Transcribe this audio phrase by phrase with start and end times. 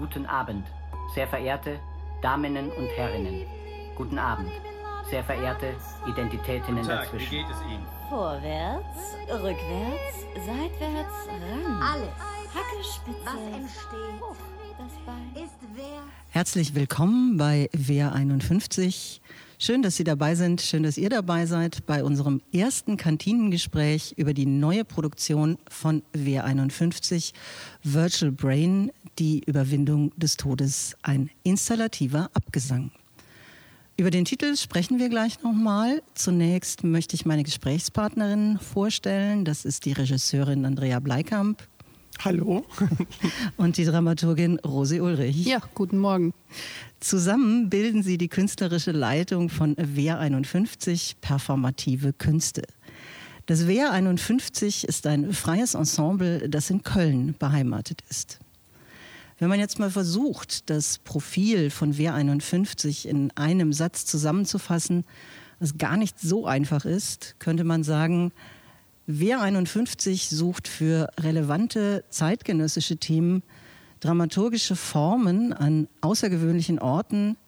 [0.00, 0.66] Guten Abend,
[1.14, 1.78] sehr verehrte
[2.22, 3.44] Daminnen und Herrinnen.
[3.94, 4.50] Guten Abend,
[5.10, 5.74] sehr verehrte
[6.08, 7.30] Identitätinnen Tag, dazwischen.
[7.30, 7.84] wie geht es Ihnen?
[8.08, 11.82] Vorwärts, rückwärts, seitwärts, ran.
[11.82, 12.08] Alles,
[12.54, 14.36] Hacke, Spitze, was entsteht, hoch,
[14.78, 15.44] das Bein.
[15.44, 19.20] ist wer Herzlich willkommen bei WR 51.
[19.58, 20.62] Schön, dass Sie dabei sind.
[20.62, 26.44] Schön, dass ihr dabei seid bei unserem ersten Kantinengespräch über die neue Produktion von WR
[26.44, 27.34] 51
[27.82, 32.90] Virtual Brain, die Überwindung des Todes, ein installativer Abgesang.
[33.96, 36.02] Über den Titel sprechen wir gleich nochmal.
[36.14, 39.44] Zunächst möchte ich meine Gesprächspartnerin vorstellen.
[39.44, 41.62] Das ist die Regisseurin Andrea Bleikamp
[42.22, 42.66] Hallo.
[43.56, 45.46] und die Dramaturgin Rosi Ulrich.
[45.46, 46.34] Ja, guten Morgen.
[47.00, 52.62] Zusammen bilden sie die künstlerische Leitung von WER 51 Performative Künste.
[53.46, 58.39] Das WER 51 ist ein freies Ensemble, das in Köln beheimatet ist.
[59.40, 65.04] Wenn man jetzt mal versucht, das Profil von WER 51 in einem Satz zusammenzufassen,
[65.58, 68.32] was gar nicht so einfach ist, könnte man sagen,
[69.06, 73.42] WER 51 sucht für relevante zeitgenössische Themen
[74.00, 77.38] dramaturgische Formen an außergewöhnlichen Orten,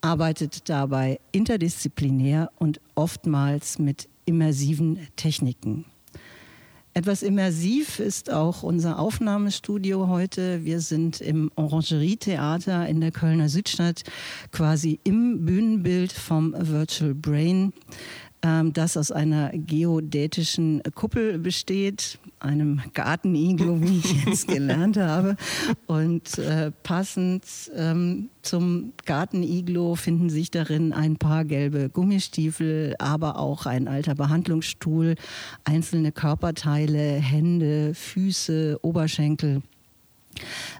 [0.00, 5.84] arbeitet dabei interdisziplinär und oftmals mit immersiven Techniken.
[6.96, 10.64] Etwas immersiv ist auch unser Aufnahmestudio heute.
[10.64, 14.04] Wir sind im Orangerie-Theater in der Kölner Südstadt,
[14.52, 17.72] quasi im Bühnenbild vom Virtual Brain
[18.44, 25.36] ähm, das aus einer geodätischen Kuppel besteht, einem Garteniglo, wie ich jetzt gelernt habe.
[25.86, 33.66] Und äh, passend ähm, zum Garteniglo finden sich darin ein paar gelbe Gummistiefel, aber auch
[33.66, 35.16] ein alter Behandlungsstuhl,
[35.64, 39.62] einzelne Körperteile, Hände, Füße, Oberschenkel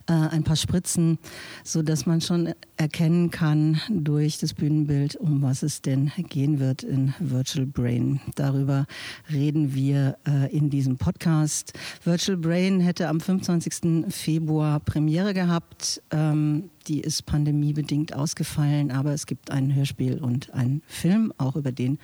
[0.09, 1.19] äh, ein paar Spritzen,
[1.62, 6.82] so dass man schon erkennen kann durch das Bühnenbild, um was es denn gehen wird
[6.82, 8.20] in Virtual Brain.
[8.34, 8.87] Darüber
[9.32, 11.72] reden wir äh, in diesem Podcast.
[12.04, 14.12] Virtual Brain hätte am 25.
[14.12, 16.03] Februar Premiere gehabt.
[16.10, 21.72] Ähm, die ist pandemiebedingt ausgefallen, aber es gibt ein Hörspiel und einen Film, auch über
[21.72, 21.98] den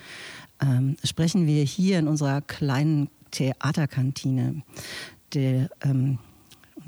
[0.62, 4.62] ähm, sprechen wir hier in unserer kleinen Theaterkantine.
[5.34, 6.18] Der ähm,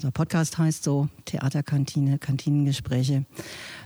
[0.03, 3.25] unser Podcast heißt so Theaterkantine, Kantinengespräche,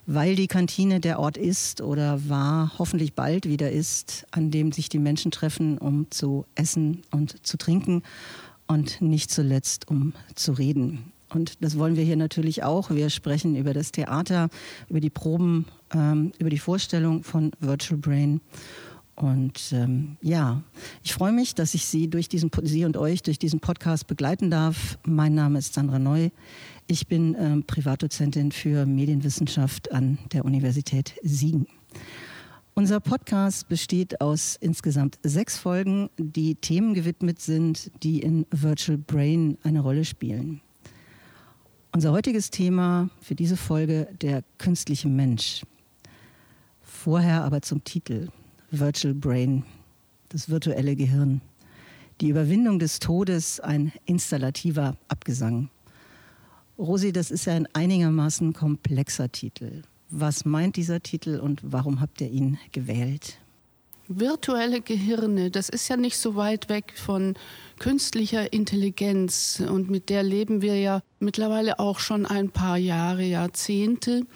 [0.06, 4.88] weil die Kantine der Ort ist oder war, hoffentlich bald wieder ist, an dem sich
[4.88, 8.02] die Menschen treffen, um zu essen und zu trinken
[8.66, 11.12] und nicht zuletzt um zu reden.
[11.28, 12.88] Und das wollen wir hier natürlich auch.
[12.88, 14.48] Wir sprechen über das Theater,
[14.88, 18.40] über die Proben, ähm, über die Vorstellung von Virtual Brain.
[19.16, 20.62] Und ähm, ja,
[21.02, 24.50] ich freue mich, dass ich Sie durch diesen Sie und euch durch diesen Podcast begleiten
[24.50, 24.98] darf.
[25.04, 26.28] Mein Name ist Sandra Neu.
[26.86, 31.66] Ich bin ähm, Privatdozentin für Medienwissenschaft an der Universität Siegen.
[32.74, 39.56] Unser Podcast besteht aus insgesamt sechs Folgen, die Themen gewidmet sind, die in Virtual Brain
[39.62, 40.60] eine Rolle spielen.
[41.90, 45.62] Unser heutiges Thema für diese Folge der künstliche Mensch.
[46.82, 48.28] Vorher aber zum Titel.
[48.70, 49.62] Virtual Brain,
[50.28, 51.40] das virtuelle Gehirn.
[52.20, 55.70] Die Überwindung des Todes, ein installativer Abgesang.
[56.78, 59.82] Rosi, das ist ja ein einigermaßen komplexer Titel.
[60.10, 63.38] Was meint dieser Titel und warum habt ihr ihn gewählt?
[64.08, 67.34] Virtuelle Gehirne, das ist ja nicht so weit weg von
[67.78, 74.26] künstlicher Intelligenz und mit der leben wir ja mittlerweile auch schon ein paar Jahre, Jahrzehnte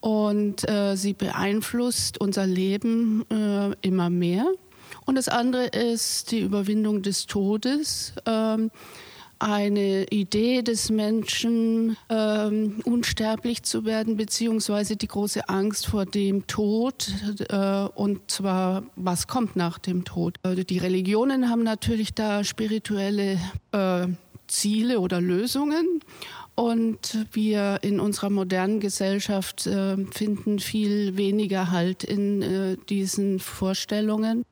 [0.00, 4.46] und äh, sie beeinflusst unser Leben äh, immer mehr.
[5.06, 8.14] Und das andere ist die Überwindung des Todes.
[8.26, 8.70] Ähm,
[9.40, 17.08] eine Idee des Menschen, ähm, unsterblich zu werden, beziehungsweise die große Angst vor dem Tod,
[17.48, 20.36] äh, und zwar, was kommt nach dem Tod.
[20.42, 23.40] Also die Religionen haben natürlich da spirituelle
[23.72, 24.08] äh,
[24.46, 26.00] Ziele oder Lösungen.
[26.54, 34.44] Und wir in unserer modernen Gesellschaft äh, finden viel weniger Halt in äh, diesen Vorstellungen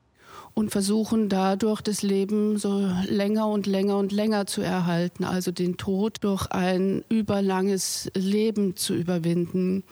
[0.53, 5.77] und versuchen dadurch das Leben so länger und länger und länger zu erhalten, also den
[5.77, 9.83] Tod durch ein überlanges Leben zu überwinden.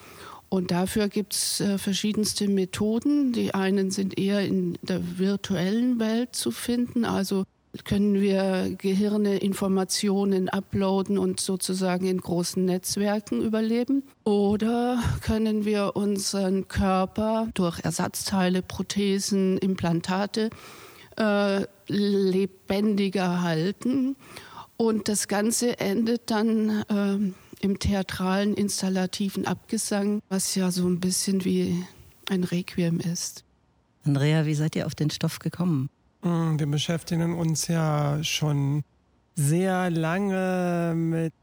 [0.49, 3.33] Und dafür gibt es äh, verschiedenste Methoden.
[3.33, 7.43] Die einen sind eher in der virtuellen Welt zu finden, also
[7.83, 14.03] können wir Gehirne Informationen uploaden und sozusagen in großen Netzwerken überleben?
[14.23, 20.49] Oder können wir unseren Körper durch Ersatzteile, Prothesen, Implantate
[21.17, 24.15] äh, lebendiger halten?
[24.77, 31.43] Und das Ganze endet dann äh, im theatralen, installativen Abgesang, was ja so ein bisschen
[31.43, 31.83] wie
[32.29, 33.43] ein Requiem ist.
[34.03, 35.89] Andrea, wie seid ihr auf den Stoff gekommen?
[36.27, 38.83] Wir beschäftigen uns ja schon
[39.35, 41.33] sehr lange mit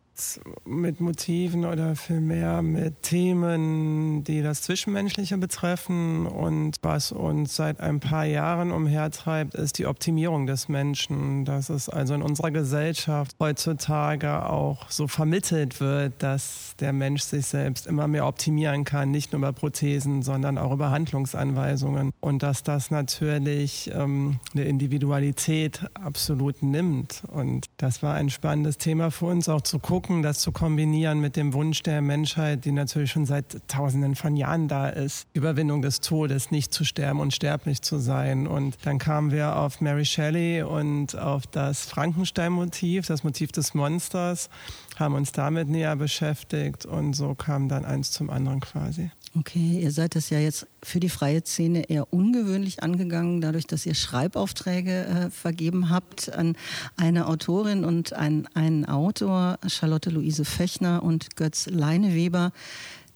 [0.65, 6.27] mit Motiven oder vielmehr mit Themen, die das Zwischenmenschliche betreffen.
[6.27, 11.45] Und was uns seit ein paar Jahren umhertreibt, ist die Optimierung des Menschen.
[11.45, 17.47] Dass es also in unserer Gesellschaft heutzutage auch so vermittelt wird, dass der Mensch sich
[17.47, 22.13] selbst immer mehr optimieren kann, nicht nur über Prothesen, sondern auch über Handlungsanweisungen.
[22.21, 27.23] Und dass das natürlich ähm, eine Individualität absolut nimmt.
[27.29, 31.21] Und das war ein spannendes Thema für uns auch zu gucken, gucken, das zu kombinieren
[31.21, 35.81] mit dem Wunsch der Menschheit, die natürlich schon seit Tausenden von Jahren da ist, Überwindung
[35.81, 38.47] des Todes, nicht zu sterben, und sterblich zu sein.
[38.47, 44.51] Und dann kamen wir auf Mary Shelley und auf das Frankenstein-Motiv, das Motiv des Monsters,
[44.97, 49.11] haben uns damit näher beschäftigt und so kam dann eins zum anderen quasi.
[49.37, 53.85] Okay, ihr seid das ja jetzt für die freie Szene eher ungewöhnlich angegangen, dadurch, dass
[53.85, 56.57] ihr Schreibaufträge äh, vergeben habt an
[56.97, 62.53] eine Autorin und ein, einen Autor, Charlotte Luise Fechner und Götz Leineweber.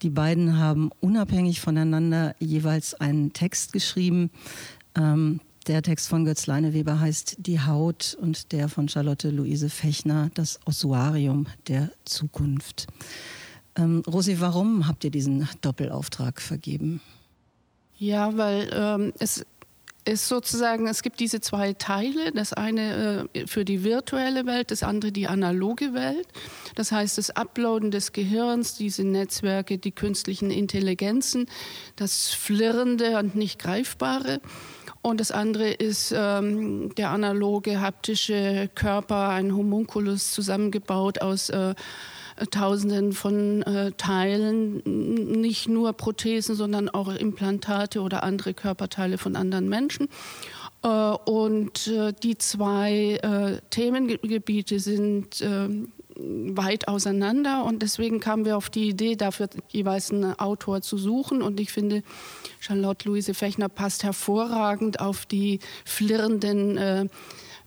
[0.03, 4.31] Die beiden haben unabhängig voneinander jeweils einen Text geschrieben.
[4.97, 5.39] Ähm,
[5.69, 10.59] der Text von Götz Leineweber heißt Die Haut und der von Charlotte Luise Fechner Das
[10.65, 12.89] Ossuarium der Zukunft.
[13.79, 17.01] Ähm, Rosi, warum habt ihr diesen Doppelauftrag vergeben?
[17.97, 19.47] Ja, weil ähm, es
[20.05, 24.83] ist sozusagen, es gibt diese zwei Teile, das eine äh, für die virtuelle Welt, das
[24.83, 26.27] andere die analoge Welt.
[26.75, 31.47] Das heißt, das Uploaden des Gehirns, diese Netzwerke, die künstlichen Intelligenzen,
[31.97, 34.41] das Flirrende und nicht Greifbare.
[35.03, 41.75] Und das andere ist ähm, der analoge haptische Körper, ein Homunculus zusammengebaut aus äh,
[42.51, 49.69] Tausenden von äh, Teilen, nicht nur Prothesen, sondern auch Implantate oder andere Körperteile von anderen
[49.69, 50.09] Menschen.
[50.83, 58.57] Äh, und äh, die zwei äh, Themengebiete sind ähm, weit auseinander und deswegen kamen wir
[58.57, 62.03] auf die Idee, dafür jeweils einen Autor zu suchen und ich finde,
[62.59, 67.07] Charlotte Luise Fechner passt hervorragend auf die flirrenden äh,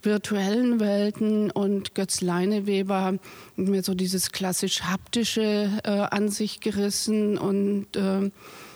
[0.04, 3.18] virtuellen Welten und Götz Leineweber
[3.56, 8.30] mir so dieses klassisch haptische äh, an sich gerissen und äh,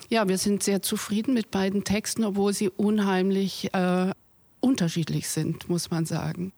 [0.09, 4.13] ja, wir sind sehr zufrieden mit beiden Texten, obwohl sie unheimlich äh,
[4.61, 6.53] unterschiedlich sind, muss man sagen.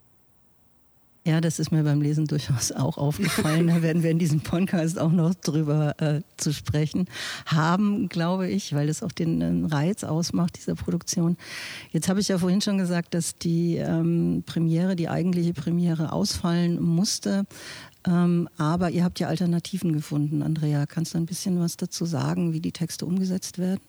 [1.28, 3.66] Ja, das ist mir beim Lesen durchaus auch aufgefallen.
[3.66, 7.04] Da werden wir in diesem Podcast auch noch drüber äh, zu sprechen
[7.44, 11.36] haben, glaube ich, weil das auch den äh, Reiz ausmacht, dieser Produktion.
[11.92, 16.82] Jetzt habe ich ja vorhin schon gesagt, dass die ähm, Premiere, die eigentliche Premiere ausfallen
[16.82, 17.44] musste.
[18.06, 20.86] Ähm, aber ihr habt ja Alternativen gefunden, Andrea.
[20.86, 23.82] Kannst du ein bisschen was dazu sagen, wie die Texte umgesetzt werden?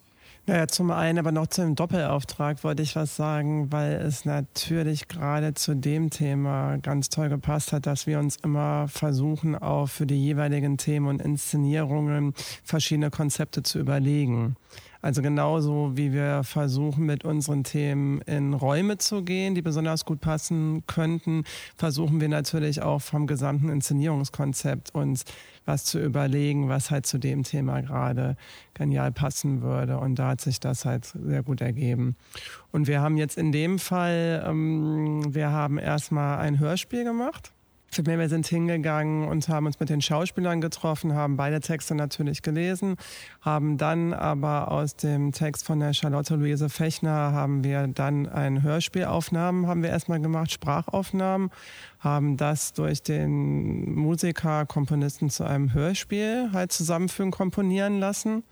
[0.49, 5.53] Naja, zum einen, aber noch zum Doppelauftrag wollte ich was sagen, weil es natürlich gerade
[5.53, 10.19] zu dem Thema ganz toll gepasst hat, dass wir uns immer versuchen, auch für die
[10.19, 14.55] jeweiligen Themen und Inszenierungen verschiedene Konzepte zu überlegen.
[15.01, 20.19] Also genauso wie wir versuchen, mit unseren Themen in Räume zu gehen, die besonders gut
[20.19, 21.45] passen könnten,
[21.77, 25.23] versuchen wir natürlich auch vom gesamten Inszenierungskonzept uns
[25.65, 28.35] was zu überlegen, was halt zu dem Thema gerade
[28.73, 29.97] genial passen würde.
[29.99, 32.15] Und da hat sich das halt sehr gut ergeben.
[32.71, 37.53] Und wir haben jetzt in dem Fall, ähm, wir haben erstmal ein Hörspiel gemacht
[37.91, 42.95] wir sind hingegangen und haben uns mit den Schauspielern getroffen, haben beide Texte natürlich gelesen,
[43.41, 48.63] haben dann aber aus dem Text von der Charlotte Luise Fechner haben wir dann ein
[48.63, 51.49] Hörspielaufnahmen, haben wir erstmal gemacht, Sprachaufnahmen,
[51.99, 58.43] haben das durch den Musiker, Komponisten zu einem Hörspiel halt zusammenfügen, komponieren lassen.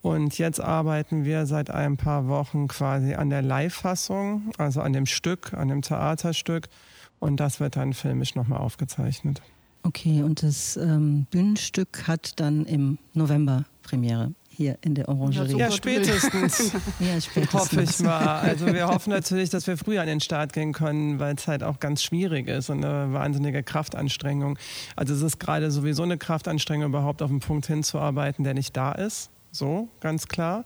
[0.00, 5.06] Und jetzt arbeiten wir seit ein paar Wochen quasi an der Live-Fassung, also an dem
[5.06, 6.68] Stück, an dem Theaterstück
[7.22, 9.40] und das wird dann filmisch nochmal aufgezeichnet.
[9.84, 15.56] Okay, und das ähm, Bühnenstück hat dann im November Premiere hier in der Orangerie.
[15.56, 16.72] Ja, spätestens.
[16.98, 17.54] ja, spätestens.
[17.54, 18.40] Hoffe ich mal.
[18.40, 21.62] Also wir hoffen natürlich, dass wir früher an den Start gehen können, weil es halt
[21.62, 24.58] auch ganz schwierig ist und eine wahnsinnige Kraftanstrengung.
[24.96, 28.92] Also es ist gerade sowieso eine Kraftanstrengung, überhaupt auf den Punkt hinzuarbeiten, der nicht da
[28.92, 29.30] ist.
[29.54, 30.64] So, ganz klar.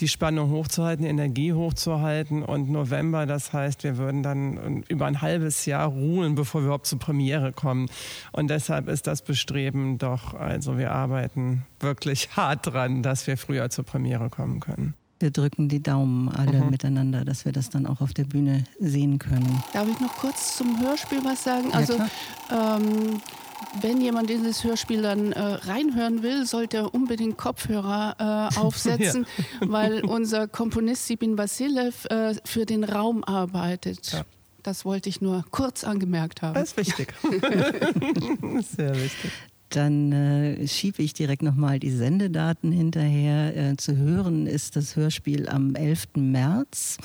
[0.00, 2.42] Die Spannung hochzuhalten, die Energie hochzuhalten.
[2.42, 6.86] Und November, das heißt, wir würden dann über ein halbes Jahr ruhen, bevor wir überhaupt
[6.86, 7.88] zur Premiere kommen.
[8.32, 13.70] Und deshalb ist das Bestreben doch, also wir arbeiten wirklich hart dran, dass wir früher
[13.70, 14.94] zur Premiere kommen können.
[15.20, 16.70] Wir drücken die Daumen alle mhm.
[16.70, 19.62] miteinander, dass wir das dann auch auf der Bühne sehen können.
[19.72, 21.72] Darf ich noch kurz zum Hörspiel was sagen?
[21.72, 21.94] Also,
[22.50, 23.20] ähm,
[23.80, 29.26] wenn jemand in das Hörspiel dann äh, reinhören will, sollte er unbedingt Kopfhörer äh, aufsetzen,
[29.60, 29.68] ja.
[29.68, 34.12] weil unser Komponist Sibin Vasilev äh, für den Raum arbeitet.
[34.12, 34.22] Ja.
[34.62, 36.54] Das wollte ich nur kurz angemerkt haben.
[36.54, 37.14] Das ist wichtig.
[38.76, 39.30] Sehr wichtig.
[39.68, 43.54] Dann äh, schiebe ich direkt nochmal die Sendedaten hinterher.
[43.56, 46.06] Äh, zu hören ist das Hörspiel am 11.
[46.16, 46.96] März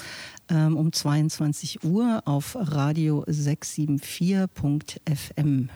[0.50, 5.70] ähm, um 22 Uhr auf Radio 674.fm.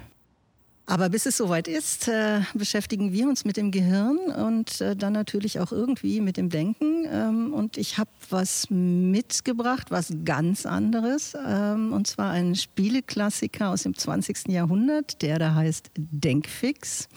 [0.87, 5.13] Aber bis es soweit ist, äh, beschäftigen wir uns mit dem Gehirn und äh, dann
[5.13, 7.05] natürlich auch irgendwie mit dem Denken.
[7.11, 11.35] Ähm, und ich habe was mitgebracht, was ganz anderes.
[11.43, 14.49] Ähm, und zwar einen Spieleklassiker aus dem 20.
[14.49, 17.09] Jahrhundert, der da heißt Denkfix.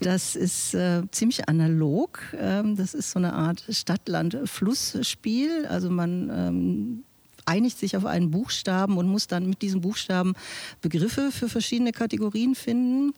[0.00, 2.20] Das ist äh, ziemlich analog.
[2.38, 5.66] Ähm, das ist so eine Art Stadt-Land-Fluss-Spiel.
[5.66, 7.04] Also man ähm,
[7.44, 10.34] einigt sich auf einen Buchstaben und muss dann mit diesem Buchstaben
[10.80, 13.14] Begriffe für verschiedene Kategorien finden.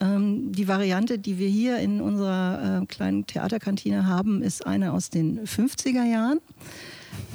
[0.00, 5.10] Ähm, die Variante, die wir hier in unserer äh, kleinen Theaterkantine haben, ist eine aus
[5.10, 6.40] den 50er Jahren.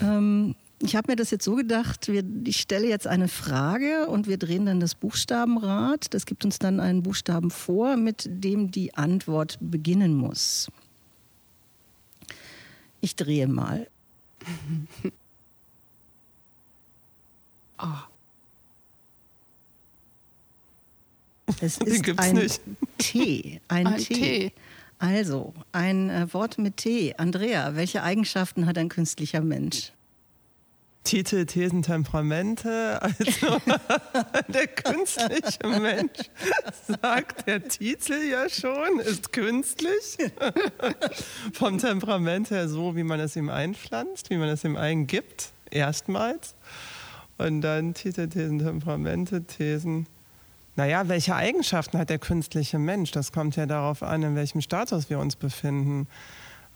[0.01, 2.07] Ähm, ich habe mir das jetzt so gedacht,
[2.43, 6.13] ich stelle jetzt eine Frage und wir drehen dann das Buchstabenrad.
[6.13, 10.69] Das gibt uns dann einen Buchstaben vor, mit dem die Antwort beginnen muss.
[13.01, 13.87] Ich drehe mal.
[17.79, 17.85] Oh.
[21.61, 22.61] Es ist ein nicht.
[22.97, 23.61] T.
[23.67, 24.13] Ein, ein T.
[24.13, 24.53] T.
[24.99, 27.15] Also, ein äh, Wort mit T.
[27.17, 29.91] Andrea, welche Eigenschaften hat ein künstlicher Mensch?
[31.07, 33.01] Titel, Thesen, Temperamente.
[33.01, 33.23] Also
[34.49, 36.29] der künstliche Mensch,
[37.01, 40.17] sagt der Titel ja schon, ist künstlich.
[41.53, 46.55] Vom Temperament her so, wie man es ihm einpflanzt, wie man es ihm eingibt, erstmals.
[47.37, 50.07] Und dann Titel, Thesen, Temperamente, Thesen.
[50.75, 53.11] Naja, welche Eigenschaften hat der künstliche Mensch?
[53.11, 56.07] Das kommt ja darauf an, in welchem Status wir uns befinden.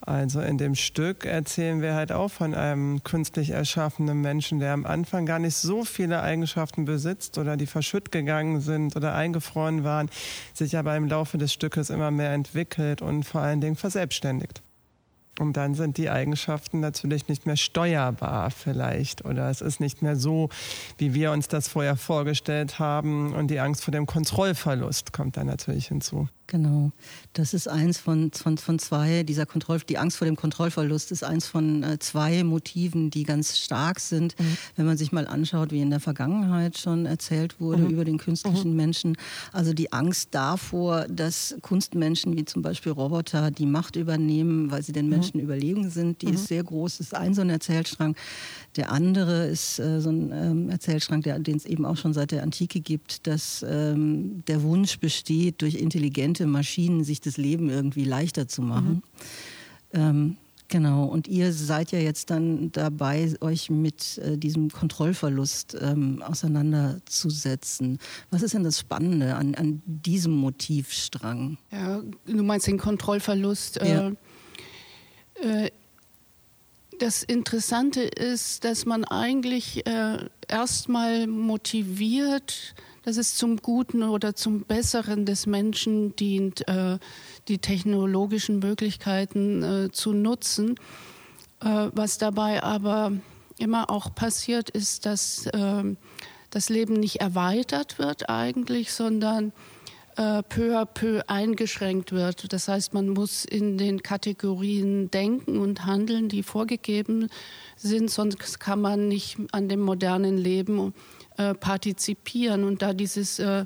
[0.03, 4.87] Also in dem Stück erzählen wir halt auch von einem künstlich erschaffenen Menschen, der am
[4.87, 10.09] Anfang gar nicht so viele Eigenschaften besitzt oder die verschütt gegangen sind oder eingefroren waren,
[10.55, 14.63] sich aber im Laufe des Stückes immer mehr entwickelt und vor allen Dingen verselbstständigt.
[15.41, 20.15] Und dann sind die Eigenschaften natürlich nicht mehr steuerbar vielleicht oder es ist nicht mehr
[20.15, 20.49] so,
[20.99, 25.47] wie wir uns das vorher vorgestellt haben und die Angst vor dem Kontrollverlust kommt dann
[25.47, 26.29] natürlich hinzu.
[26.51, 26.91] Genau.
[27.31, 31.23] Das ist eins von, von, von zwei, dieser Kontroll, die Angst vor dem Kontrollverlust ist
[31.23, 34.57] eins von äh, zwei Motiven, die ganz stark sind, mhm.
[34.75, 37.91] wenn man sich mal anschaut, wie in der Vergangenheit schon erzählt wurde mhm.
[37.91, 38.75] über den künstlichen mhm.
[38.75, 39.17] Menschen.
[39.53, 44.91] Also die Angst davor, dass Kunstmenschen wie zum Beispiel Roboter die Macht übernehmen, weil sie
[44.91, 45.11] den mhm.
[45.11, 46.47] Menschen überlegen sind, die ist mhm.
[46.47, 46.97] sehr groß.
[46.97, 48.17] Das ist ein so ein Erzählstrang.
[48.75, 52.43] Der andere ist äh, so ein ähm, Erzählstrang, den es eben auch schon seit der
[52.43, 58.03] Antike gibt, dass ähm, der Wunsch besteht, durch intelligente intelligente Maschinen, sich das Leben irgendwie
[58.03, 59.03] leichter zu machen.
[59.93, 59.99] Mhm.
[59.99, 66.21] Ähm, genau, und ihr seid ja jetzt dann dabei, euch mit äh, diesem Kontrollverlust ähm,
[66.21, 67.99] auseinanderzusetzen.
[68.29, 71.57] Was ist denn das Spannende an, an diesem Motivstrang?
[71.71, 73.77] Ja, du meinst den Kontrollverlust.
[73.77, 74.11] Äh, ja.
[75.41, 75.71] Äh,
[76.99, 84.61] das Interessante ist, dass man eigentlich äh, erstmal motiviert, dass es zum Guten oder zum
[84.61, 86.99] Besseren des Menschen dient, äh,
[87.47, 90.75] die technologischen Möglichkeiten äh, zu nutzen.
[91.61, 93.13] Äh, was dabei aber
[93.57, 95.47] immer auch passiert, ist, dass
[96.49, 99.53] das Leben nicht erweitert wird eigentlich, sondern
[100.15, 102.51] peu à peu eingeschränkt wird.
[102.53, 107.29] Das heißt, man muss in den Kategorien denken und handeln, die vorgegeben
[107.75, 110.95] sind, sonst kann man nicht an dem modernen Leben
[111.41, 112.63] äh, partizipieren.
[112.63, 113.65] Und da dieses äh,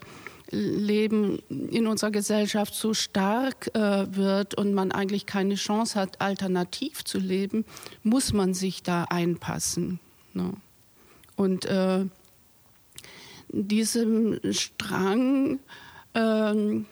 [0.49, 7.03] Leben in unserer Gesellschaft so stark äh, wird und man eigentlich keine Chance hat, alternativ
[7.03, 7.65] zu leben,
[8.03, 9.99] muss man sich da einpassen.
[10.33, 10.53] Ne?
[11.35, 11.67] Und
[13.49, 15.59] diesem Strang
[16.13, 16.85] ähm,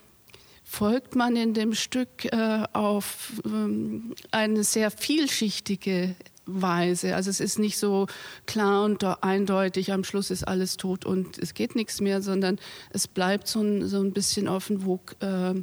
[0.64, 2.30] folgt man in dem Stück
[2.74, 6.14] auf ähm, eine sehr vielschichtige
[6.46, 7.14] Weise.
[7.14, 8.06] Also es ist nicht so
[8.46, 12.58] klar und eindeutig, am Schluss ist alles tot und es geht nichts mehr, sondern
[12.90, 15.54] es bleibt so ein, so ein bisschen offen, wo, äh,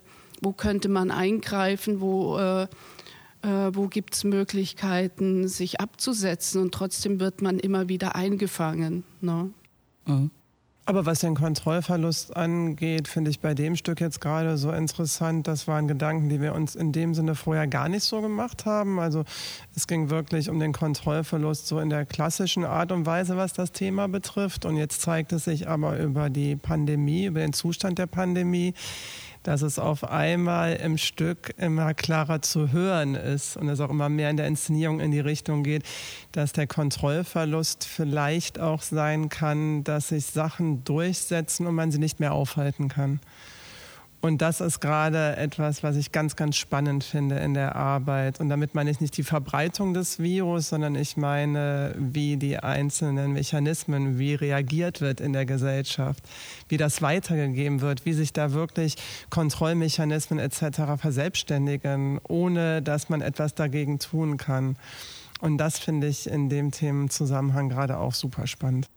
[0.41, 2.63] wo könnte man eingreifen, wo, äh,
[3.43, 9.03] äh, wo gibt es Möglichkeiten, sich abzusetzen und trotzdem wird man immer wieder eingefangen.
[9.21, 9.51] Ne?
[10.05, 10.31] Mhm.
[10.91, 15.48] Aber was den Kontrollverlust angeht, finde ich bei dem Stück jetzt gerade so interessant.
[15.48, 19.00] Das waren Gedanken, die wir uns in dem Sinne vorher gar nicht so gemacht haben.
[19.00, 19.24] Also
[19.74, 23.71] es ging wirklich um den Kontrollverlust so in der klassischen Art und Weise, was das
[23.71, 24.65] Thema betrifft.
[24.65, 28.74] Und jetzt zeigt es sich aber über die Pandemie, über den Zustand der Pandemie,
[29.43, 34.10] dass es auf einmal im Stück immer klarer zu hören ist und es auch immer
[34.10, 35.83] mehr in der Inszenierung in die Richtung geht,
[36.31, 42.19] dass der Kontrollverlust vielleicht auch sein kann, dass sich Sachen durchsetzen und man sie nicht
[42.19, 43.19] mehr aufhalten kann.
[44.21, 48.39] Und das ist gerade etwas, was ich ganz, ganz spannend finde in der Arbeit.
[48.39, 53.33] Und damit meine ich nicht die Verbreitung des Virus, sondern ich meine, wie die einzelnen
[53.33, 56.23] Mechanismen, wie reagiert wird in der Gesellschaft,
[56.69, 58.95] wie das weitergegeben wird, wie sich da wirklich
[59.31, 60.97] Kontrollmechanismen etc.
[60.97, 64.77] verselbstständigen, ohne dass man etwas dagegen tun kann.
[65.39, 68.87] Und das finde ich in dem Themenzusammenhang gerade auch super spannend.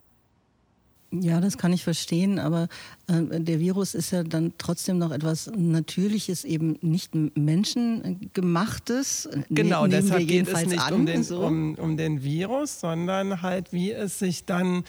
[1.20, 2.68] Ja, das kann ich verstehen, aber
[3.08, 9.28] der Virus ist ja dann trotzdem noch etwas Natürliches, eben nicht Menschengemachtes.
[9.30, 11.44] Ne, genau, ne, deshalb geht es nicht an, um, den, so.
[11.44, 14.84] um, um den Virus, sondern halt, wie es sich dann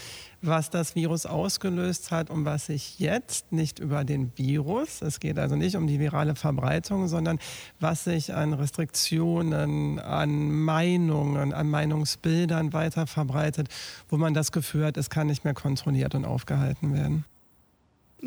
[0.48, 5.40] was das Virus ausgelöst hat und was sich jetzt nicht über den Virus, es geht
[5.40, 7.40] also nicht um die virale Verbreitung, sondern
[7.80, 13.70] was sich an Restriktionen, an Meinungen, an Meinungsbildern weiter verbreitet,
[14.10, 17.26] wo man das Gefühl hat, es kann nicht mehr kontrolliert und aufgehalten werden.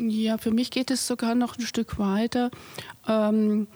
[0.01, 2.51] Ja, für mich geht es sogar noch ein Stück weiter.
[3.05, 3.67] Ähm,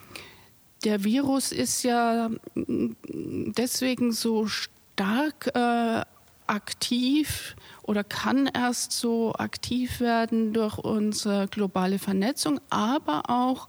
[0.85, 6.01] der Virus ist ja deswegen so stark äh,
[6.47, 13.67] aktiv oder kann erst so aktiv werden durch unsere globale Vernetzung, aber auch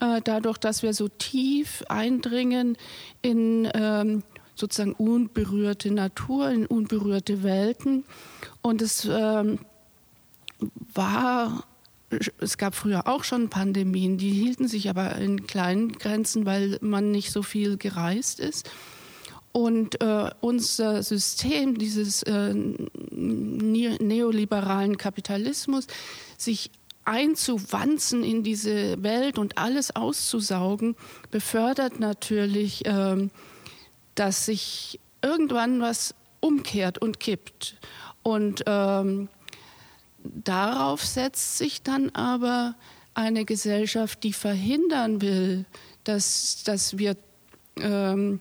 [0.00, 2.76] äh, dadurch, dass wir so tief eindringen
[3.22, 4.24] in ähm,
[4.56, 8.04] sozusagen unberührte Natur, in unberührte Welten.
[8.62, 9.60] Und es ähm,
[10.92, 11.64] war
[12.38, 17.10] es gab früher auch schon Pandemien, die hielten sich aber in kleinen Grenzen, weil man
[17.10, 18.70] nicht so viel gereist ist.
[19.52, 22.54] Und äh, unser System dieses äh,
[23.12, 25.86] neoliberalen Kapitalismus,
[26.36, 26.70] sich
[27.04, 30.96] einzuwanzen in diese Welt und alles auszusaugen,
[31.30, 33.28] befördert natürlich, äh,
[34.14, 37.76] dass sich irgendwann was umkehrt und kippt.
[38.22, 39.28] Und ähm,
[40.24, 42.74] darauf setzt sich dann aber
[43.14, 45.66] eine Gesellschaft, die verhindern will,
[46.02, 47.16] dass, dass wir
[47.76, 48.40] ähm,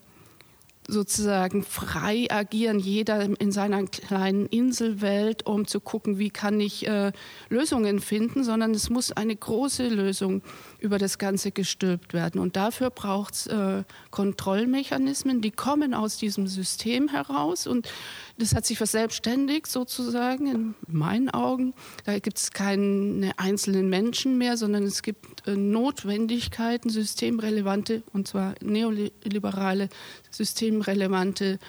[0.88, 7.12] sozusagen frei agieren, jeder in seiner kleinen Inselwelt, um zu gucken, wie kann ich äh,
[7.50, 10.42] Lösungen finden, sondern es muss eine große Lösung
[10.80, 12.42] über das Ganze gestülpt werden.
[12.42, 17.90] Und dafür braucht es äh, Kontrollmechanismen, die kommen aus diesem System heraus und
[18.38, 21.74] das hat sich verselbstständigt sozusagen in meinen Augen.
[22.04, 28.56] Da gibt es keine einzelnen Menschen mehr, sondern es gibt äh, Notwendigkeiten, systemrelevante, und zwar
[28.62, 29.90] neoliberale,
[30.34, 31.60] systemrelevante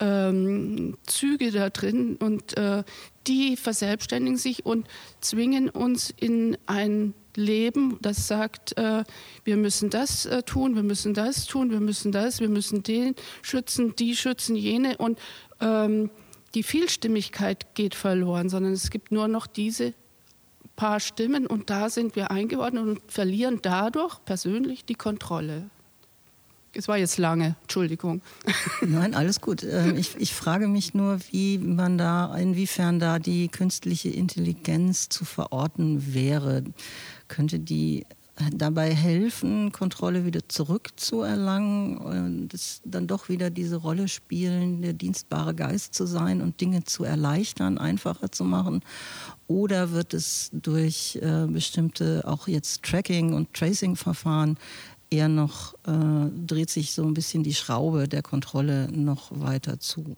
[0.00, 2.84] ähm, Züge da drin und äh,
[3.26, 4.88] die verselbstständigen sich und
[5.20, 9.04] zwingen uns in ein Leben, das sagt, äh,
[9.44, 13.14] wir müssen das äh, tun, wir müssen das tun, wir müssen das, wir müssen den
[13.42, 15.18] schützen, die schützen jene und
[15.60, 16.10] ähm,
[16.54, 19.94] die Vielstimmigkeit geht verloren, sondern es gibt nur noch diese
[20.74, 25.70] paar Stimmen und da sind wir eingeordnet und verlieren dadurch persönlich die Kontrolle.
[26.72, 28.22] Es war jetzt lange, Entschuldigung.
[28.80, 29.64] Nein, alles gut.
[29.64, 35.24] Ähm, ich, ich frage mich nur, wie man da, inwiefern da die künstliche Intelligenz zu
[35.24, 36.62] verorten wäre.
[37.26, 38.06] Könnte die
[38.52, 42.48] dabei helfen, Kontrolle wieder zurückzuerlangen und
[42.84, 47.78] dann doch wieder diese Rolle spielen, der dienstbare Geist zu sein und Dinge zu erleichtern,
[47.78, 48.82] einfacher zu machen?
[49.46, 54.56] Oder wird es durch äh, bestimmte auch jetzt Tracking- und Tracing-Verfahren
[55.10, 60.16] eher noch, äh, dreht sich so ein bisschen die Schraube der Kontrolle noch weiter zu?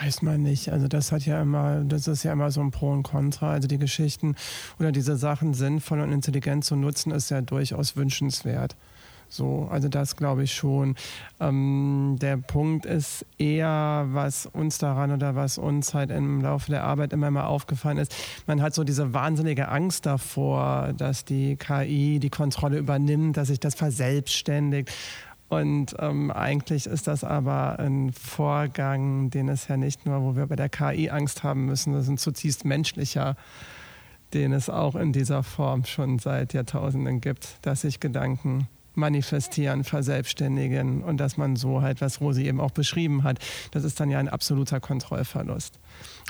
[0.00, 0.70] Weiß man nicht.
[0.70, 3.52] Also das hat ja immer, das ist ja immer so ein Pro und Contra.
[3.52, 4.36] Also die Geschichten
[4.78, 8.76] oder diese Sachen sinnvoll und intelligent zu nutzen, ist ja durchaus wünschenswert.
[9.28, 10.94] So, also das glaube ich schon.
[11.38, 16.84] Ähm, der Punkt ist eher, was uns daran oder was uns halt im Laufe der
[16.84, 18.14] Arbeit immer mal aufgefallen ist.
[18.46, 23.60] Man hat so diese wahnsinnige Angst davor, dass die KI die Kontrolle übernimmt, dass sich
[23.60, 24.90] das verselbstständigt.
[25.48, 30.46] Und ähm, eigentlich ist das aber ein Vorgang, den es ja nicht nur, wo wir
[30.46, 33.34] bei der KI Angst haben müssen, das ist ein zutiefst menschlicher,
[34.34, 41.02] den es auch in dieser Form schon seit Jahrtausenden gibt, dass sich Gedanken manifestieren, verselbstständigen
[41.02, 43.38] und dass man so halt, was Rosi eben auch beschrieben hat,
[43.70, 45.78] das ist dann ja ein absoluter Kontrollverlust.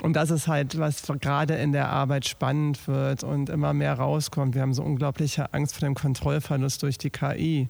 [0.01, 4.55] Und das ist halt, was gerade in der Arbeit spannend wird und immer mehr rauskommt.
[4.55, 7.67] Wir haben so unglaubliche Angst vor dem Kontrollverlust durch die KI.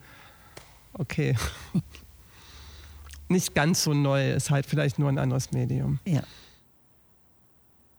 [0.94, 1.36] Okay.
[3.30, 6.00] Nicht ganz so neu, ist halt vielleicht nur ein anderes Medium.
[6.06, 6.22] Ja.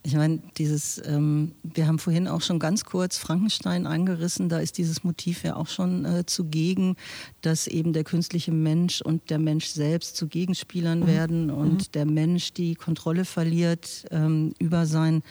[0.03, 4.79] Ich meine, dieses, ähm, wir haben vorhin auch schon ganz kurz Frankenstein angerissen, da ist
[4.79, 6.97] dieses Motiv ja auch schon äh, zugegen,
[7.43, 11.07] dass eben der künstliche Mensch und der Mensch selbst zu Gegenspielern mhm.
[11.07, 11.93] werden und mhm.
[11.93, 15.23] der Mensch die Kontrolle verliert ähm, über sein,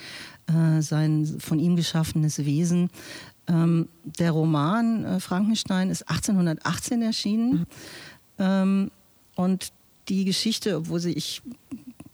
[0.46, 2.90] äh, sein von ihm geschaffenes Wesen.
[3.48, 7.66] Ähm, der Roman äh, Frankenstein ist 1818 erschienen mhm.
[8.42, 8.92] Ähm,
[9.36, 9.74] und
[10.08, 11.42] die Geschichte, obwohl sie ich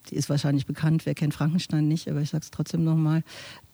[0.09, 3.23] die ist wahrscheinlich bekannt, wer kennt Frankenstein nicht, aber ich sage es trotzdem nochmal,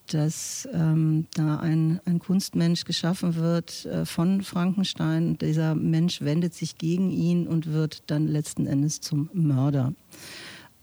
[0.08, 5.38] dass ähm, da ein, ein Kunstmensch geschaffen wird äh, von Frankenstein.
[5.38, 9.94] Dieser Mensch wendet sich gegen ihn und wird dann letzten Endes zum Mörder.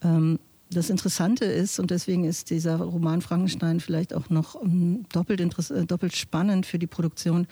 [0.01, 0.39] Ähm,
[0.71, 5.85] das Interessante ist, und deswegen ist dieser Roman Frankenstein vielleicht auch noch ähm, doppelt, äh,
[5.85, 7.47] doppelt spannend für die Produktion.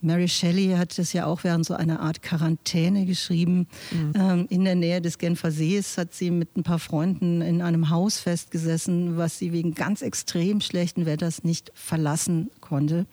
[0.00, 3.68] Mary Shelley hat das ja auch während so einer Art Quarantäne geschrieben.
[3.92, 4.12] Mhm.
[4.14, 7.90] Ähm, in der Nähe des Genfer Sees hat sie mit ein paar Freunden in einem
[7.90, 13.06] Haus festgesessen, was sie wegen ganz extrem schlechten Wetters nicht verlassen konnte.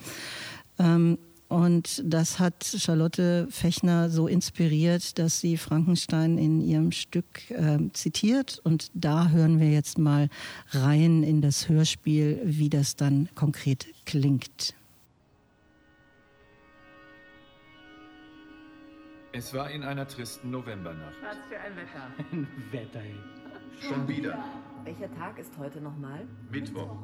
[0.79, 1.19] Ähm,
[1.53, 8.59] und das hat Charlotte Fechner so inspiriert, dass sie Frankenstein in ihrem Stück äh, zitiert.
[8.63, 10.29] Und da hören wir jetzt mal
[10.71, 14.73] rein in das Hörspiel, wie das dann konkret klingt.
[19.35, 21.15] Es war in einer tristen Novembernacht.
[21.23, 22.03] Was für ein Wetter.
[22.31, 23.01] Ein Wetter.
[23.81, 24.37] Schon wieder.
[24.83, 26.27] Welcher Tag ist heute nochmal?
[26.51, 26.95] Mittwoch.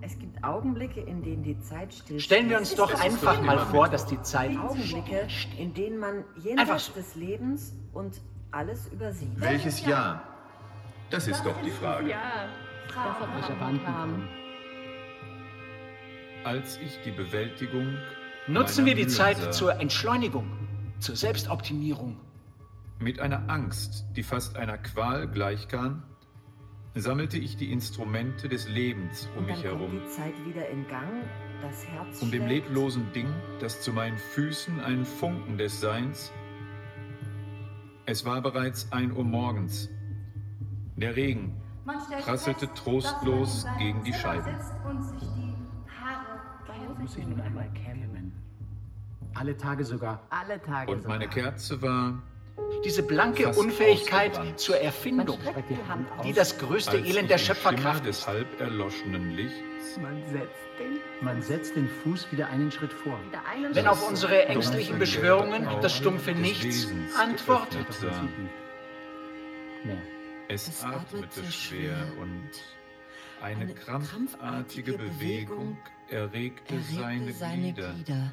[0.00, 3.88] Es gibt Augenblicke, in denen die Zeit still Stellen wir uns doch einfach mal vor,
[3.88, 4.56] dass die Zeit.
[4.58, 9.30] Augenblicke, in denen man jenseits des Lebens und alles übersieht.
[9.36, 10.24] Welches Jahr?
[11.10, 12.10] Das ist doch die Frage.
[12.10, 12.48] Ja,
[16.42, 17.96] Als ich die Bewältigung.
[18.48, 20.50] Nutzen wir die Zeit zur Entschleunigung,
[21.00, 22.16] zur Selbstoptimierung.
[23.00, 26.02] Mit einer Angst, die fast einer Qual gleichkam,
[26.94, 30.00] sammelte ich die Instrumente des Lebens um mich herum.
[30.04, 31.24] Die Zeit wieder in Gang,
[31.62, 33.28] das Herz um dem leblosen Ding,
[33.60, 36.32] das zu meinen Füßen ein Funken des Seins.
[38.06, 39.88] Es war bereits ein Uhr morgens.
[40.96, 41.60] Der Regen
[42.22, 44.56] prasselte trostlos gegen die Scheiben.
[46.98, 48.17] Muss ich nun einmal kämen.
[49.34, 50.26] Alle Tage sogar.
[50.30, 52.22] Alle Tage Und meine Kerze war
[52.84, 55.38] diese blanke Unfähigkeit zur Erfindung,
[56.24, 58.20] die das größte Elend der Schöpferkraft ist.
[58.20, 59.98] des halb erloschenen Lichts.
[60.00, 63.18] Man setzt den, man setzt den Fuß wieder einen Schritt vor.
[63.72, 66.88] Wenn auf unsere ängstlichen Beschwörungen das stumpfe Nichts
[67.18, 67.86] antwortet.
[70.48, 72.50] Es atmete schwer und
[73.42, 78.32] eine krampfartige Bewegung erregte seine Glieder.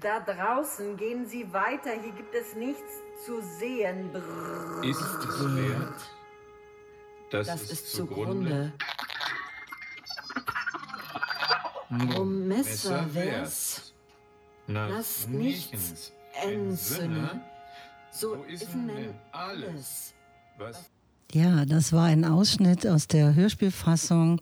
[0.00, 2.82] Da draußen gehen Sie weiter, hier gibt es nichts
[3.24, 4.12] zu sehen.
[4.12, 4.84] Brrr.
[4.84, 6.10] Ist es wert?
[7.30, 8.72] Das, das ist, ist zugrunde.
[11.90, 13.94] Drum Messer wär's,
[14.66, 17.40] lass nichts entzünne,
[18.10, 20.14] so ist denn alles,
[20.58, 20.90] was
[21.32, 24.40] ja, das war ein Ausschnitt aus der Hörspielfassung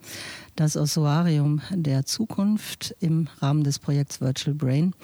[0.57, 4.95] Das Ossuarium der Zukunft im Rahmen des Projekts Virtual Brain.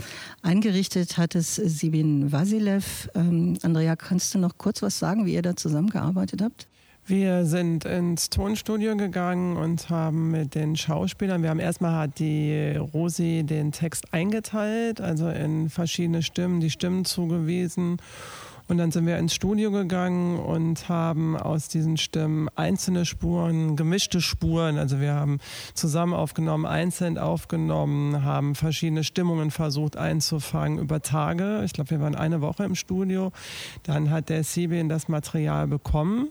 [0.43, 3.09] Eingerichtet hat es Sibin Vasilev.
[3.15, 6.69] Ähm, Andrea, kannst du noch kurz was sagen, wie ihr da zusammengearbeitet habt?
[7.09, 12.77] Wir sind ins Tonstudio gegangen und haben mit den Schauspielern, wir haben erstmal hat die
[12.77, 17.97] Rosi den Text eingeteilt, also in verschiedene Stimmen, die Stimmen zugewiesen
[18.69, 24.21] und dann sind wir ins Studio gegangen und haben aus diesen Stimmen einzelne Spuren, gemischte
[24.21, 25.41] Spuren, also wir haben
[25.75, 31.63] zusammen aufgenommen, einzeln aufgenommen, haben verschiedene Stimmungen versucht einzufangen über Tage.
[31.65, 33.33] Ich glaube, wir waren eine Woche im Studio.
[33.85, 36.29] Dann hat der Sibin das Material bekommen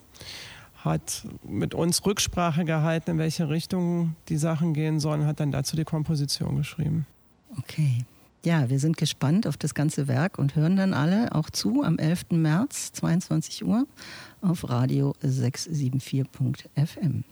[0.83, 5.75] hat mit uns Rücksprache gehalten, in welche Richtung die Sachen gehen sollen, hat dann dazu
[5.75, 7.05] die Komposition geschrieben.
[7.57, 8.05] Okay.
[8.45, 11.97] Ja, wir sind gespannt auf das ganze Werk und hören dann alle auch zu am
[11.97, 12.25] 11.
[12.31, 13.87] März, 22 Uhr,
[14.41, 17.23] auf Radio 674.fm.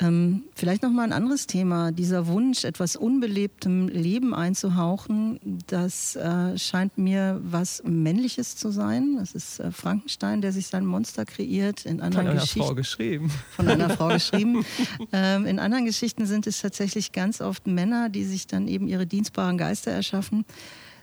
[0.00, 1.90] Ähm, vielleicht noch mal ein anderes Thema.
[1.90, 9.16] Dieser Wunsch, etwas unbelebtem Leben einzuhauchen, das äh, scheint mir was Männliches zu sein.
[9.18, 11.84] Das ist äh, Frankenstein, der sich sein Monster kreiert.
[11.84, 13.30] In anderen von einer Geschichten, Frau geschrieben.
[13.50, 14.64] Von einer Frau geschrieben.
[15.12, 19.06] Ähm, in anderen Geschichten sind es tatsächlich ganz oft Männer, die sich dann eben ihre
[19.06, 20.44] dienstbaren Geister erschaffen.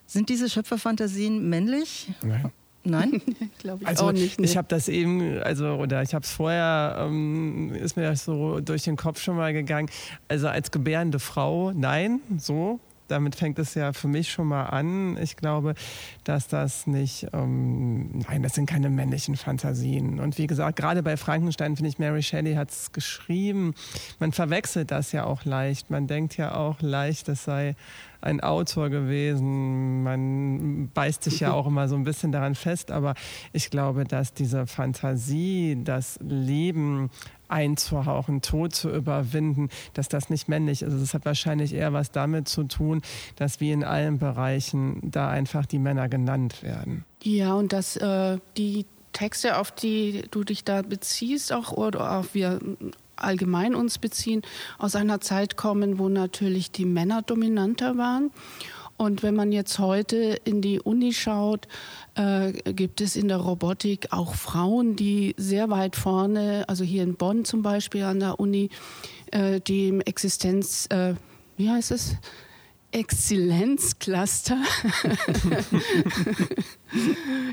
[0.06, 2.12] Sind diese Schöpferfantasien männlich?
[2.24, 2.52] Nein.
[2.86, 3.22] Nein,
[3.60, 4.40] glaube ich also, auch nicht.
[4.40, 8.60] Ich habe das eben, also oder ich habe es vorher, ähm, ist mir das so
[8.60, 9.90] durch den Kopf schon mal gegangen.
[10.28, 12.80] Also als gebärende Frau, nein, so.
[13.08, 15.18] Damit fängt es ja für mich schon mal an.
[15.18, 15.76] Ich glaube,
[16.24, 20.20] dass das nicht, ähm, nein, das sind keine männlichen Fantasien.
[20.20, 23.76] Und wie gesagt, gerade bei Frankenstein finde ich, Mary Shelley hat es geschrieben.
[24.20, 25.90] Man verwechselt das ja auch leicht.
[25.90, 27.76] Man denkt ja auch leicht, das sei
[28.26, 30.04] ein Autor gewesen.
[30.04, 33.14] Man beißt sich ja auch immer so ein bisschen daran fest, aber
[33.54, 37.12] ich glaube, dass diese Fantasie, das Leben
[37.48, 40.94] einzuhauchen, Tod zu überwinden, dass das nicht männlich ist.
[40.94, 43.02] Es hat wahrscheinlich eher was damit zu tun,
[43.36, 47.06] dass wie in allen Bereichen da einfach die Männer genannt werden.
[47.24, 52.34] Ja, und dass äh, die Texte, auf die du dich da beziehst, auch oder auf
[52.34, 52.60] wir
[53.16, 54.42] allgemein uns beziehen,
[54.78, 58.32] aus einer Zeit kommen, wo natürlich die Männer dominanter waren.
[58.98, 61.68] Und wenn man jetzt heute in die Uni schaut,
[62.16, 67.16] äh, gibt es in der Robotik auch Frauen, die sehr weit vorne, also hier in
[67.16, 68.70] Bonn zum Beispiel an der Uni,
[69.32, 71.16] äh, die im Existenz, äh,
[71.58, 72.16] wie heißt es?
[72.92, 74.58] Exzellenzcluster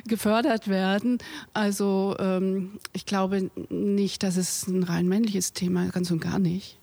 [0.06, 1.18] gefördert werden.
[1.52, 6.78] Also ähm, ich glaube nicht, dass es ein rein männliches Thema ganz und gar nicht.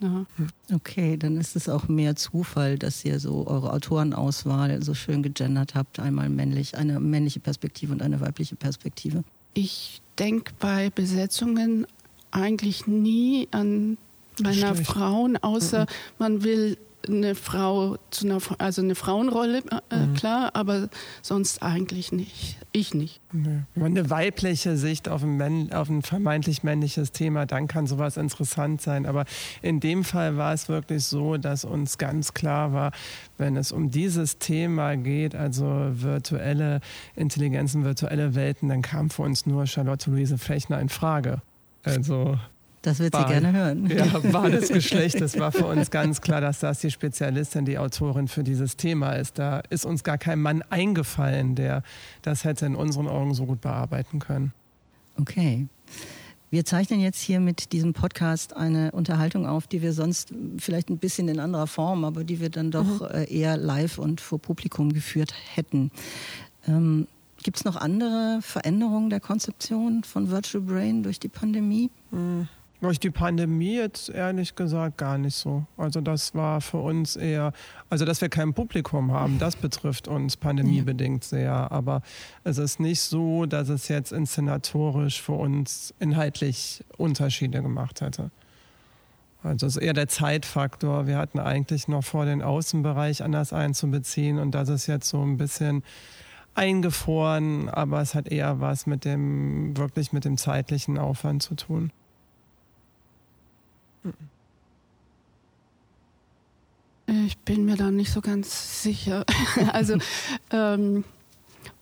[0.00, 0.26] Ja.
[0.72, 5.74] Okay, dann ist es auch mehr Zufall, dass ihr so eure Autorenauswahl so schön gegendert
[5.74, 5.98] habt.
[5.98, 9.24] Einmal männlich, eine männliche Perspektive und eine weibliche Perspektive.
[9.54, 11.86] Ich denke bei Besetzungen
[12.30, 13.98] eigentlich nie an
[14.40, 15.86] meiner Frauen, außer mhm.
[16.18, 16.78] man will
[17.08, 20.14] eine Frau zu einer, also eine Frauenrolle, äh, mhm.
[20.14, 20.88] klar, aber
[21.22, 22.58] sonst eigentlich nicht.
[22.72, 23.20] Ich nicht.
[23.32, 23.62] Nee.
[23.82, 29.06] Eine weibliche Sicht auf ein, auf ein vermeintlich männliches Thema, dann kann sowas interessant sein.
[29.06, 29.24] Aber
[29.62, 32.92] in dem Fall war es wirklich so, dass uns ganz klar war,
[33.38, 36.80] wenn es um dieses Thema geht, also virtuelle
[37.16, 41.40] Intelligenzen, virtuelle Welten, dann kam für uns nur Charlotte Luise Fechner in Frage.
[41.84, 42.38] Also
[42.82, 43.86] das wird sie gerne hören.
[43.88, 45.20] Ja, war das Geschlecht.
[45.20, 49.12] Das war für uns ganz klar, dass das die Spezialistin, die Autorin für dieses Thema
[49.12, 49.38] ist.
[49.38, 51.82] Da ist uns gar kein Mann eingefallen, der
[52.22, 54.52] das hätte in unseren Augen so gut bearbeiten können.
[55.20, 55.66] Okay.
[56.50, 60.96] Wir zeichnen jetzt hier mit diesem Podcast eine Unterhaltung auf, die wir sonst vielleicht ein
[60.96, 63.06] bisschen in anderer Form, aber die wir dann doch mhm.
[63.12, 65.90] Äh, eher live und vor Publikum geführt hätten.
[66.66, 67.06] Ähm,
[67.42, 71.90] Gibt es noch andere Veränderungen der Konzeption von Virtual Brain durch die Pandemie?
[72.10, 72.48] Mhm.
[72.80, 75.66] Durch die Pandemie jetzt ehrlich gesagt gar nicht so.
[75.76, 77.52] Also das war für uns eher,
[77.90, 81.72] also dass wir kein Publikum haben, das betrifft uns pandemiebedingt sehr.
[81.72, 82.02] Aber
[82.44, 88.30] es ist nicht so, dass es jetzt inszenatorisch für uns inhaltlich Unterschiede gemacht hätte.
[89.42, 91.08] Also es ist eher der Zeitfaktor.
[91.08, 95.36] Wir hatten eigentlich noch vor, den Außenbereich anders einzubeziehen und das ist jetzt so ein
[95.36, 95.82] bisschen
[96.54, 101.92] eingefroren, aber es hat eher was mit dem, wirklich mit dem zeitlichen Aufwand zu tun.
[107.26, 109.24] Ich bin mir da nicht so ganz sicher.
[109.72, 109.96] also
[110.50, 111.04] ähm,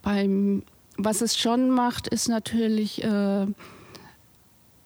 [0.02, 0.62] beim,
[0.96, 3.46] was es schon macht, ist natürlich, äh,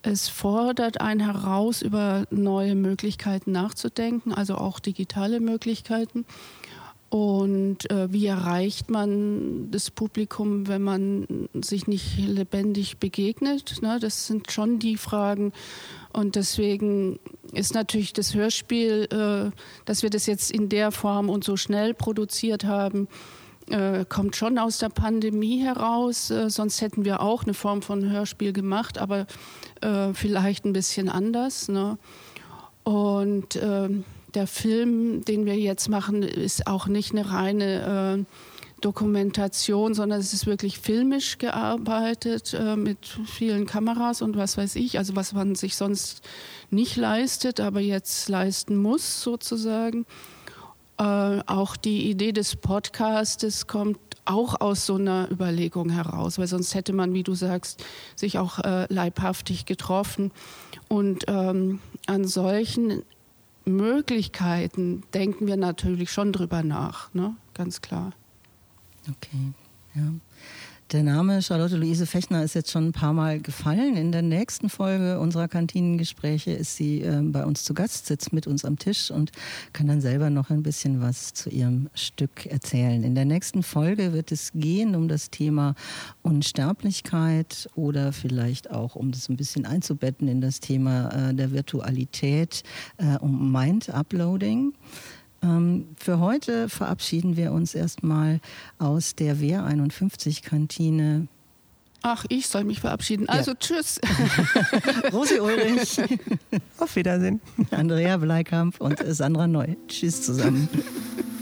[0.02, 6.24] es fordert einen heraus, über neue Möglichkeiten nachzudenken, also auch digitale Möglichkeiten.
[7.10, 13.82] Und äh, wie erreicht man das Publikum, wenn man sich nicht lebendig begegnet?
[13.82, 13.98] Ne?
[14.00, 15.52] Das sind schon die Fragen.
[16.12, 17.18] Und deswegen
[17.52, 21.94] ist natürlich das Hörspiel, äh, dass wir das jetzt in der Form und so schnell
[21.94, 23.08] produziert haben,
[23.70, 26.30] äh, kommt schon aus der Pandemie heraus.
[26.30, 29.26] Äh, sonst hätten wir auch eine Form von Hörspiel gemacht, aber
[30.12, 31.68] vielleicht ein bisschen anders.
[31.68, 31.96] Ne?
[32.84, 38.26] Und ähm, der Film, den wir jetzt machen, ist auch nicht eine reine
[38.80, 44.98] Dokumentation, sondern es ist wirklich filmisch gearbeitet äh, mit vielen Kameras und was weiß ich,
[44.98, 46.22] also was man sich sonst
[46.70, 50.06] nicht leistet, aber jetzt leisten muss sozusagen.
[50.98, 56.74] Äh, auch die Idee des Podcastes kommt auch aus so einer Überlegung heraus, weil sonst
[56.74, 57.84] hätte man, wie du sagst,
[58.16, 60.30] sich auch äh, leibhaftig getroffen.
[60.88, 63.02] Und ähm, an solchen
[63.64, 67.34] Möglichkeiten denken wir natürlich schon drüber nach, ne?
[67.54, 68.12] ganz klar.
[69.10, 69.52] Okay,
[69.94, 70.12] ja.
[70.92, 73.96] Der Name Charlotte Luise Fechner ist jetzt schon ein paar Mal gefallen.
[73.96, 78.48] In der nächsten Folge unserer Kantinengespräche ist sie äh, bei uns zu Gast, sitzt mit
[78.48, 79.30] uns am Tisch und
[79.72, 83.04] kann dann selber noch ein bisschen was zu ihrem Stück erzählen.
[83.04, 85.76] In der nächsten Folge wird es gehen um das Thema
[86.22, 92.64] Unsterblichkeit oder vielleicht auch, um das ein bisschen einzubetten in das Thema äh, der Virtualität,
[92.96, 94.58] äh, um Mind-Uploading.
[94.58, 94.74] Ähm,
[95.42, 98.40] für heute verabschieden wir uns erstmal
[98.78, 101.28] aus der Wehr 51 Kantine.
[102.02, 103.28] Ach, ich soll mich verabschieden.
[103.28, 103.56] Also ja.
[103.58, 104.00] tschüss.
[105.12, 106.00] Rosi Ulrich.
[106.78, 107.40] Auf Wiedersehen.
[107.70, 109.76] Andrea Bleikamp und Sandra Neu.
[109.88, 110.68] Tschüss zusammen.